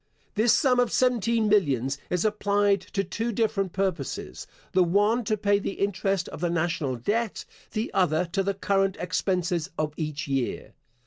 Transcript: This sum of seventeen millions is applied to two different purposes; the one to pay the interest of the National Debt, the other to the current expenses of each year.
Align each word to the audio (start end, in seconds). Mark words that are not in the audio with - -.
This 0.33 0.51
sum 0.51 0.79
of 0.79 0.91
seventeen 0.91 1.47
millions 1.47 1.99
is 2.09 2.25
applied 2.25 2.81
to 2.93 3.03
two 3.03 3.31
different 3.31 3.71
purposes; 3.71 4.47
the 4.71 4.83
one 4.83 5.23
to 5.25 5.37
pay 5.37 5.59
the 5.59 5.73
interest 5.73 6.27
of 6.29 6.41
the 6.41 6.49
National 6.49 6.95
Debt, 6.95 7.45
the 7.73 7.93
other 7.93 8.25
to 8.31 8.41
the 8.41 8.55
current 8.55 8.97
expenses 8.99 9.69
of 9.77 9.93
each 9.97 10.27
year. 10.27 10.73